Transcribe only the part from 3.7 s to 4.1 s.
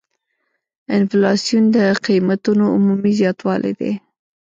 دی.